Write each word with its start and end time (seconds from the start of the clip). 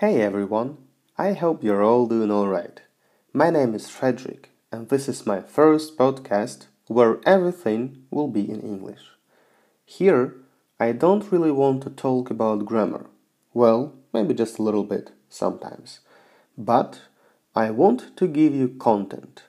Hey 0.00 0.22
everyone, 0.22 0.76
I 1.16 1.32
hope 1.32 1.64
you're 1.64 1.82
all 1.82 2.06
doing 2.06 2.30
alright. 2.30 2.82
My 3.32 3.50
name 3.50 3.74
is 3.74 3.90
Frederick, 3.90 4.50
and 4.70 4.88
this 4.88 5.08
is 5.08 5.26
my 5.26 5.40
first 5.40 5.98
podcast 5.98 6.66
where 6.86 7.18
everything 7.26 8.04
will 8.08 8.28
be 8.28 8.48
in 8.48 8.60
English. 8.60 9.00
Here, 9.84 10.36
I 10.78 10.92
don't 10.92 11.32
really 11.32 11.50
want 11.50 11.82
to 11.82 11.90
talk 11.90 12.30
about 12.30 12.64
grammar. 12.64 13.06
Well, 13.52 13.92
maybe 14.14 14.34
just 14.34 14.60
a 14.60 14.62
little 14.62 14.84
bit 14.84 15.10
sometimes. 15.28 15.98
But 16.56 17.00
I 17.56 17.72
want 17.72 18.16
to 18.18 18.28
give 18.28 18.54
you 18.54 18.68
content. 18.78 19.46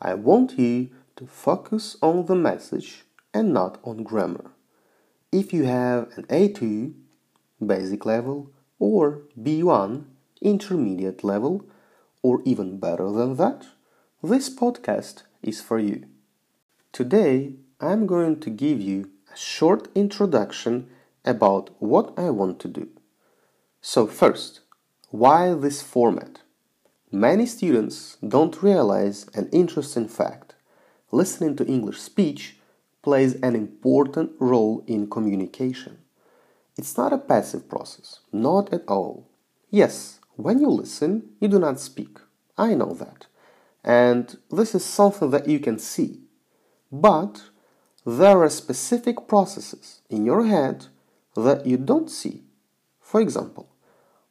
I 0.00 0.14
want 0.14 0.58
you 0.58 0.88
to 1.16 1.26
focus 1.26 1.98
on 2.00 2.24
the 2.24 2.34
message 2.34 3.04
and 3.34 3.52
not 3.52 3.78
on 3.84 4.04
grammar. 4.04 4.52
If 5.30 5.52
you 5.52 5.64
have 5.64 6.16
an 6.16 6.24
A2, 6.30 6.94
basic 7.60 8.06
level, 8.06 8.52
or 8.82 9.22
B1 9.40 10.06
intermediate 10.40 11.22
level, 11.22 11.64
or 12.20 12.42
even 12.44 12.80
better 12.80 13.08
than 13.12 13.36
that, 13.36 13.64
this 14.24 14.50
podcast 14.50 15.22
is 15.40 15.60
for 15.60 15.78
you. 15.78 16.06
Today, 16.90 17.54
I'm 17.80 18.08
going 18.08 18.40
to 18.40 18.50
give 18.50 18.80
you 18.80 19.10
a 19.32 19.36
short 19.36 19.86
introduction 19.94 20.88
about 21.24 21.70
what 21.78 22.12
I 22.16 22.30
want 22.30 22.58
to 22.58 22.68
do. 22.68 22.88
So, 23.80 24.08
first, 24.08 24.62
why 25.10 25.54
this 25.54 25.80
format? 25.80 26.40
Many 27.12 27.46
students 27.46 28.16
don't 28.26 28.64
realize 28.64 29.28
an 29.32 29.48
interesting 29.52 30.08
fact. 30.08 30.56
Listening 31.12 31.54
to 31.54 31.66
English 31.66 32.00
speech 32.00 32.56
plays 33.00 33.34
an 33.42 33.54
important 33.54 34.32
role 34.40 34.82
in 34.88 35.08
communication. 35.08 35.98
It's 36.78 36.96
not 36.96 37.12
a 37.12 37.18
passive 37.18 37.68
process, 37.68 38.20
not 38.32 38.72
at 38.72 38.84
all. 38.88 39.28
Yes, 39.70 40.20
when 40.36 40.58
you 40.58 40.68
listen, 40.68 41.30
you 41.40 41.48
do 41.48 41.58
not 41.58 41.80
speak. 41.80 42.18
I 42.56 42.74
know 42.74 42.94
that. 42.94 43.26
And 43.84 44.38
this 44.50 44.74
is 44.74 44.84
something 44.84 45.30
that 45.30 45.48
you 45.48 45.58
can 45.58 45.78
see. 45.78 46.20
But 46.90 47.42
there 48.06 48.42
are 48.42 48.50
specific 48.50 49.28
processes 49.28 50.02
in 50.08 50.24
your 50.24 50.46
head 50.46 50.86
that 51.34 51.66
you 51.66 51.76
don't 51.76 52.10
see. 52.10 52.44
For 53.00 53.20
example, 53.20 53.68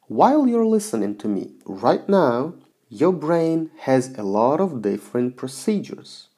while 0.08 0.46
you're 0.46 0.66
listening 0.66 1.16
to 1.18 1.28
me 1.28 1.52
right 1.64 2.08
now, 2.08 2.54
your 2.88 3.12
brain 3.12 3.70
has 3.80 4.14
a 4.18 4.22
lot 4.22 4.60
of 4.60 4.82
different 4.82 5.36
procedures. 5.36 6.28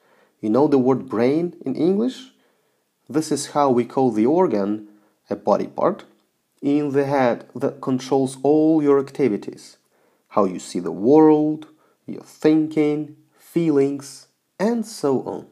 You 0.41 0.51
know 0.51 0.69
the 0.69 0.79
word 0.79 1.09
brain 1.09 1.57
in 1.65 1.75
English? 1.75 2.31
This 3.09 3.33
is 3.33 3.49
how 3.49 3.71
we 3.71 3.85
call 3.85 4.11
the 4.11 4.27
organ 4.27 4.89
a 5.31 5.37
body 5.37 5.67
part, 5.67 6.05
in 6.63 6.93
the 6.93 7.05
head 7.05 7.47
that 7.55 7.81
controls 7.81 8.39
all 8.43 8.83
your 8.83 8.99
activities 8.99 9.77
how 10.35 10.45
you 10.45 10.59
see 10.59 10.81
the 10.81 10.91
world, 10.91 11.69
your 12.07 12.25
thinking, 12.25 13.15
feelings, 13.39 14.27
and 14.59 14.85
so 14.85 15.23
on. 15.23 15.47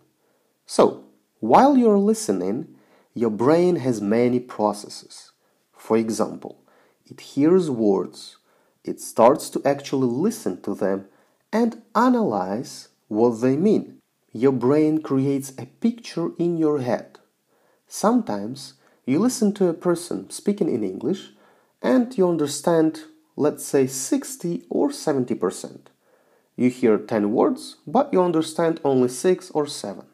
So, 0.67 1.05
while 1.39 1.77
you're 1.77 1.98
listening, 1.98 2.75
your 3.14 3.31
brain 3.31 3.77
has 3.77 4.01
many 4.01 4.41
processes. 4.41 5.31
For 5.73 5.97
example, 5.97 6.64
it 7.07 7.20
hears 7.20 7.70
words, 7.70 8.39
it 8.83 9.01
starts 9.01 9.51
to 9.51 9.62
actually 9.64 10.09
listen 10.09 10.61
to 10.62 10.75
them 10.75 11.07
and 11.53 11.83
analyze 11.95 12.89
what 13.07 13.41
they 13.41 13.57
mean. 13.57 13.98
Your 14.33 14.53
brain 14.53 15.01
creates 15.01 15.53
a 15.59 15.67
picture 15.67 16.31
in 16.41 16.57
your 16.57 16.81
head. 16.81 17.20
Sometimes 17.86 18.75
you 19.05 19.19
listen 19.19 19.53
to 19.55 19.69
a 19.69 19.75
person 19.75 20.31
speaking 20.31 20.69
in 20.69 20.84
English 20.84 21.31
and 21.81 22.17
you 22.17 22.28
understand, 22.28 23.03
let's 23.36 23.64
say, 23.64 23.86
60 23.86 24.64
or 24.70 24.91
70%. 24.91 25.80
You 26.57 26.70
hear 26.70 26.98
10 26.98 27.33
words, 27.33 27.77
but 27.86 28.12
you 28.12 28.23
understand 28.23 28.80
only 28.85 29.08
6 29.08 29.51
or 29.51 29.67
7. 29.67 30.05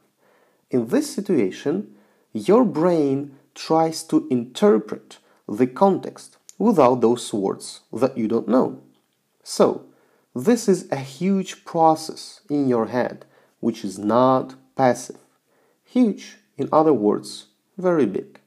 In 0.70 0.88
this 0.88 1.12
situation, 1.14 1.94
your 2.32 2.64
brain 2.64 3.36
tries 3.54 4.02
to 4.04 4.26
interpret 4.30 5.18
the 5.48 5.66
context 5.66 6.36
without 6.58 7.00
those 7.00 7.32
words 7.32 7.80
that 7.92 8.16
you 8.16 8.28
don't 8.28 8.48
know. 8.48 8.80
So, 9.42 9.84
this 10.34 10.68
is 10.68 10.90
a 10.92 10.96
huge 10.96 11.64
process 11.64 12.40
in 12.48 12.68
your 12.68 12.86
head 12.86 13.24
which 13.60 13.84
is 13.84 13.98
not 13.98 14.54
passive. 14.76 15.18
Huge, 15.84 16.36
in 16.56 16.68
other 16.72 16.92
words, 16.92 17.46
very 17.76 18.06
big. 18.06 18.37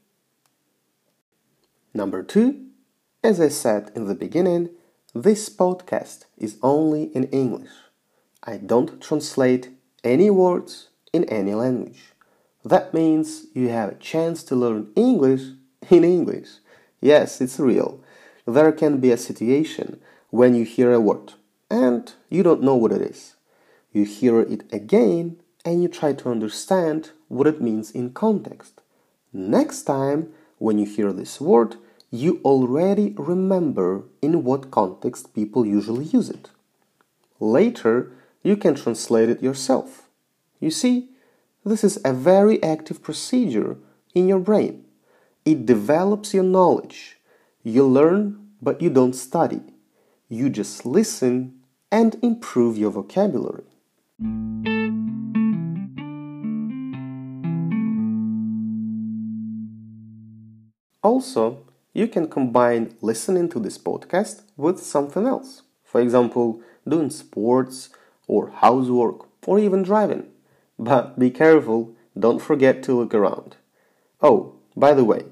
Number 1.93 2.23
two, 2.23 2.67
as 3.23 3.41
I 3.41 3.49
said 3.49 3.91
in 3.95 4.05
the 4.05 4.15
beginning, 4.15 4.69
this 5.13 5.49
podcast 5.49 6.25
is 6.37 6.57
only 6.63 7.03
in 7.15 7.25
English. 7.25 7.71
I 8.43 8.57
don't 8.57 9.01
translate 9.01 9.69
any 10.03 10.29
words 10.29 10.89
in 11.11 11.25
any 11.25 11.53
language. 11.53 12.13
That 12.63 12.93
means 12.93 13.47
you 13.53 13.69
have 13.69 13.89
a 13.89 13.95
chance 13.95 14.43
to 14.43 14.55
learn 14.55 14.91
English 14.95 15.41
in 15.89 16.03
English. 16.03 16.47
Yes, 17.01 17.41
it's 17.41 17.59
real. 17.59 18.01
There 18.45 18.71
can 18.71 18.99
be 18.99 19.11
a 19.11 19.17
situation 19.17 19.99
when 20.29 20.55
you 20.55 20.63
hear 20.63 20.93
a 20.93 20.99
word 21.01 21.33
and 21.69 22.13
you 22.29 22.41
don't 22.41 22.63
know 22.63 22.75
what 22.75 22.93
it 22.93 23.01
is. 23.01 23.35
You 23.91 24.05
hear 24.05 24.39
it 24.39 24.63
again 24.71 25.41
and 25.65 25.83
you 25.83 25.89
try 25.89 26.13
to 26.13 26.29
understand 26.29 27.11
what 27.27 27.47
it 27.47 27.61
means 27.61 27.91
in 27.91 28.11
context. 28.11 28.81
Next 29.33 29.83
time, 29.83 30.31
when 30.61 30.77
you 30.77 30.85
hear 30.85 31.11
this 31.11 31.41
word, 31.41 31.75
you 32.11 32.39
already 32.45 33.15
remember 33.17 34.03
in 34.21 34.43
what 34.43 34.69
context 34.69 35.33
people 35.33 35.65
usually 35.65 36.05
use 36.05 36.29
it. 36.29 36.49
Later, 37.39 38.11
you 38.43 38.55
can 38.55 38.75
translate 38.75 39.27
it 39.27 39.41
yourself. 39.41 40.07
You 40.59 40.69
see, 40.69 41.09
this 41.65 41.83
is 41.83 41.99
a 42.05 42.13
very 42.13 42.61
active 42.61 43.01
procedure 43.01 43.77
in 44.13 44.27
your 44.27 44.39
brain. 44.39 44.85
It 45.45 45.65
develops 45.65 46.31
your 46.31 46.43
knowledge. 46.43 47.17
You 47.63 47.87
learn, 47.87 48.51
but 48.61 48.83
you 48.83 48.91
don't 48.91 49.13
study. 49.15 49.61
You 50.29 50.51
just 50.51 50.85
listen 50.85 51.55
and 51.91 52.17
improve 52.21 52.77
your 52.77 52.91
vocabulary. 52.91 53.65
Also, 61.03 61.65
you 61.93 62.07
can 62.07 62.27
combine 62.27 62.95
listening 63.01 63.49
to 63.49 63.59
this 63.59 63.77
podcast 63.77 64.43
with 64.55 64.79
something 64.79 65.25
else. 65.25 65.63
For 65.83 65.99
example, 65.99 66.61
doing 66.87 67.09
sports 67.09 67.89
or 68.27 68.51
housework 68.51 69.25
or 69.47 69.57
even 69.57 69.81
driving. 69.81 70.27
But 70.77 71.17
be 71.17 71.31
careful, 71.31 71.95
don't 72.17 72.41
forget 72.41 72.83
to 72.83 72.93
look 72.93 73.15
around. 73.15 73.55
Oh, 74.21 74.55
by 74.75 74.93
the 74.93 75.03
way, 75.03 75.23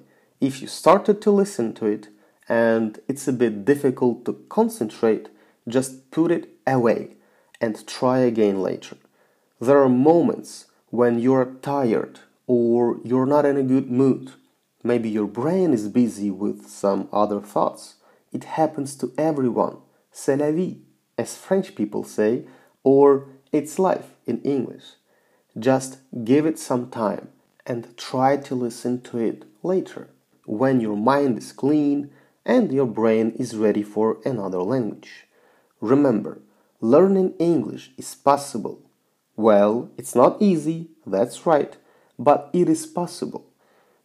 if 0.42 0.60
you 0.60 0.68
started 0.68 1.22
to 1.22 1.32
listen 1.32 1.74
to 1.76 1.86
it 1.86 2.10
and 2.48 3.00
it's 3.08 3.28
a 3.28 3.34
bit 3.34 3.64
difficult 3.64 4.26
to 4.26 4.34
concentrate, 4.50 5.30
just 5.68 6.10
put 6.10 6.32
it 6.32 6.50
away 6.66 7.12
and 7.62 7.86
try 7.86 8.20
again 8.20 8.62
later. 8.62 8.98
There 9.62 9.82
are 9.84 9.90
moments 9.90 10.66
when 10.90 11.20
you're 11.20 11.54
tired 11.62 12.22
or 12.48 12.98
you're 13.04 13.28
not 13.28 13.46
in 13.46 13.58
a 13.58 13.64
good 13.64 13.92
mood 13.92 14.32
Maybe 14.84 15.10
your 15.10 15.28
brain 15.28 15.74
is 15.74 15.90
busy 15.90 16.32
with 16.32 16.68
some 16.68 17.10
other 17.12 17.42
thoughts. 17.42 17.96
It 18.32 18.46
happens 18.46 18.96
to 18.98 19.12
everyone. 19.18 19.78
C'est 20.12 20.38
la 20.38 20.52
vie, 20.52 20.78
as 21.18 21.36
French 21.36 21.76
people 21.76 22.04
say, 22.04 22.46
or 22.84 23.28
it's 23.52 23.78
life 23.78 24.12
in 24.26 24.42
English. 24.44 24.84
Just 25.58 25.98
give 26.24 26.46
it 26.46 26.58
some 26.58 26.90
time 26.90 27.30
and 27.66 27.98
try 27.98 28.38
to 28.38 28.56
listen 28.56 29.02
to 29.02 29.18
it 29.18 29.44
later 29.64 30.10
when 30.46 30.80
your 30.80 30.96
mind 30.96 31.38
is 31.38 31.52
clean 31.52 32.10
and 32.46 32.72
your 32.72 32.86
brain 32.86 33.32
is 33.38 33.56
ready 33.56 33.84
for 33.84 34.18
another 34.24 34.62
language. 34.62 35.28
Remember, 35.82 36.42
learning 36.80 37.34
English 37.38 37.92
is 37.98 38.16
possible. 38.16 38.82
Well, 39.36 39.92
it's 39.98 40.16
not 40.16 40.42
easy, 40.42 40.90
that's 41.06 41.46
right, 41.46 41.76
but 42.18 42.50
it 42.54 42.70
is 42.70 42.86
possible. 42.86 43.49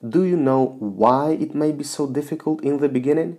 Do 0.06 0.24
you 0.24 0.36
know 0.36 0.76
why 0.80 1.30
it 1.30 1.54
may 1.54 1.72
be 1.72 1.84
so 1.84 2.06
difficult 2.06 2.62
in 2.62 2.78
the 2.78 2.90
beginning? 2.90 3.38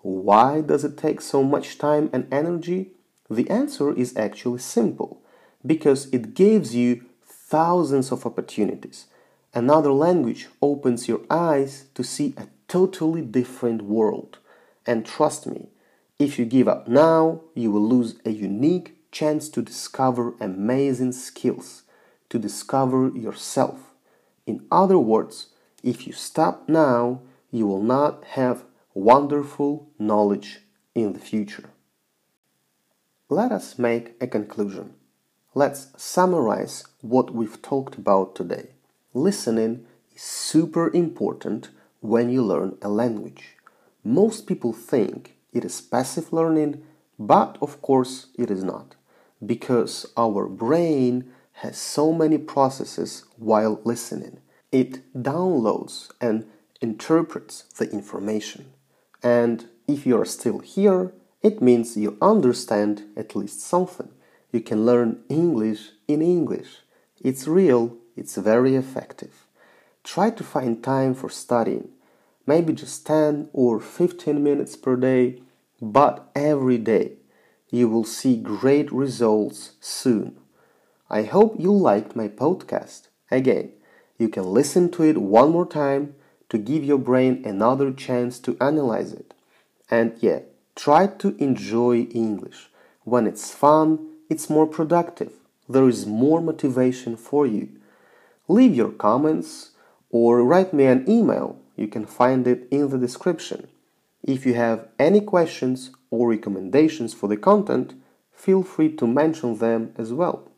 Why 0.00 0.62
does 0.62 0.82
it 0.82 0.96
take 0.96 1.20
so 1.20 1.42
much 1.42 1.76
time 1.76 2.08
and 2.10 2.26
energy? 2.32 2.92
The 3.28 3.50
answer 3.50 3.92
is 3.92 4.16
actually 4.16 4.60
simple 4.60 5.20
because 5.66 6.06
it 6.12 6.32
gives 6.32 6.74
you 6.74 7.04
thousands 7.22 8.12
of 8.12 8.24
opportunities. 8.24 9.08
Another 9.52 9.92
language 9.92 10.48
opens 10.62 11.06
your 11.06 11.20
eyes 11.28 11.84
to 11.94 12.02
see 12.02 12.32
a 12.38 12.46
totally 12.66 13.20
different 13.20 13.82
world. 13.82 14.38
And 14.86 15.04
trust 15.04 15.46
me, 15.46 15.68
if 16.18 16.38
you 16.38 16.46
give 16.46 16.66
up 16.66 16.88
now, 16.88 17.42
you 17.54 17.70
will 17.70 17.86
lose 17.86 18.14
a 18.24 18.30
unique 18.30 18.96
chance 19.10 19.50
to 19.50 19.60
discover 19.60 20.34
amazing 20.40 21.12
skills, 21.12 21.82
to 22.30 22.38
discover 22.38 23.08
yourself. 23.08 23.92
In 24.46 24.64
other 24.70 24.98
words, 24.98 25.48
if 25.86 26.04
you 26.04 26.12
stop 26.12 26.68
now, 26.68 27.20
you 27.52 27.64
will 27.64 27.82
not 27.82 28.24
have 28.24 28.64
wonderful 28.92 29.88
knowledge 30.00 30.62
in 30.96 31.12
the 31.12 31.20
future. 31.20 31.70
let 33.28 33.52
us 33.52 33.78
make 33.78 34.14
a 34.20 34.26
conclusion. 34.26 34.94
Let's 35.54 35.88
summarize 35.96 36.84
what 37.02 37.32
we've 37.32 37.60
talked 37.62 37.94
about 37.96 38.34
today. 38.34 38.70
Listening 39.14 39.86
is 40.14 40.22
super 40.22 40.92
important 40.92 41.70
when 42.00 42.30
you 42.30 42.42
learn 42.42 42.76
a 42.82 42.88
language. 42.88 43.56
Most 44.02 44.46
people 44.48 44.72
think 44.72 45.36
it 45.52 45.64
is 45.64 45.80
passive 45.80 46.32
learning, 46.32 46.82
but 47.16 47.58
of 47.60 47.80
course 47.80 48.26
it 48.34 48.50
is 48.50 48.64
not, 48.64 48.96
because 49.44 50.06
our 50.16 50.48
brain 50.48 51.30
has 51.62 51.76
so 51.78 52.12
many 52.12 52.38
processes 52.38 53.24
while 53.36 53.80
listening. 53.84 54.38
It 54.72 55.12
downloads 55.14 56.10
and 56.20 56.46
interprets 56.80 57.62
the 57.78 57.90
information. 57.90 58.72
And 59.22 59.68
if 59.86 60.06
you 60.06 60.20
are 60.20 60.24
still 60.24 60.58
here, 60.58 61.12
it 61.42 61.62
means 61.62 61.96
you 61.96 62.18
understand 62.20 63.04
at 63.16 63.36
least 63.36 63.60
something. 63.60 64.10
You 64.52 64.60
can 64.60 64.84
learn 64.84 65.22
English 65.28 65.90
in 66.08 66.22
English. 66.22 66.80
It's 67.20 67.46
real, 67.46 67.96
it's 68.16 68.36
very 68.36 68.74
effective. 68.74 69.46
Try 70.02 70.30
to 70.30 70.44
find 70.44 70.82
time 70.82 71.14
for 71.14 71.28
studying, 71.28 71.88
maybe 72.46 72.72
just 72.72 73.06
10 73.06 73.50
or 73.52 73.80
15 73.80 74.42
minutes 74.42 74.76
per 74.76 74.96
day, 74.96 75.42
but 75.80 76.30
every 76.34 76.78
day. 76.78 77.12
You 77.70 77.88
will 77.88 78.04
see 78.04 78.36
great 78.36 78.92
results 78.92 79.72
soon. 79.80 80.38
I 81.10 81.22
hope 81.24 81.56
you 81.58 81.72
liked 81.72 82.14
my 82.14 82.28
podcast. 82.28 83.08
Again, 83.30 83.72
you 84.18 84.28
can 84.28 84.44
listen 84.44 84.90
to 84.92 85.02
it 85.02 85.18
one 85.18 85.50
more 85.50 85.66
time 85.66 86.14
to 86.48 86.58
give 86.58 86.84
your 86.84 86.98
brain 86.98 87.42
another 87.44 87.92
chance 87.92 88.38
to 88.40 88.56
analyze 88.60 89.12
it. 89.12 89.34
And 89.90 90.16
yeah, 90.20 90.40
try 90.74 91.06
to 91.06 91.36
enjoy 91.36 92.02
English. 92.02 92.68
When 93.04 93.26
it's 93.26 93.52
fun, 93.52 94.14
it's 94.28 94.50
more 94.50 94.66
productive. 94.66 95.32
There 95.68 95.88
is 95.88 96.06
more 96.06 96.40
motivation 96.40 97.16
for 97.16 97.46
you. 97.46 97.68
Leave 98.48 98.74
your 98.74 98.90
comments 98.90 99.72
or 100.10 100.44
write 100.44 100.72
me 100.72 100.84
an 100.86 101.08
email. 101.08 101.58
You 101.76 101.88
can 101.88 102.06
find 102.06 102.46
it 102.46 102.66
in 102.70 102.88
the 102.88 102.98
description. 102.98 103.68
If 104.22 104.46
you 104.46 104.54
have 104.54 104.88
any 104.98 105.20
questions 105.20 105.90
or 106.10 106.30
recommendations 106.30 107.12
for 107.12 107.28
the 107.28 107.36
content, 107.36 107.94
feel 108.32 108.62
free 108.62 108.92
to 108.96 109.06
mention 109.06 109.58
them 109.58 109.92
as 109.96 110.12
well. 110.12 110.48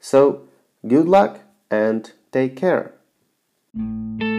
So, 0.00 0.48
good 0.86 1.08
luck 1.08 1.40
and 1.70 2.12
take 2.32 2.56
care. 2.56 2.97
Música 3.78 4.37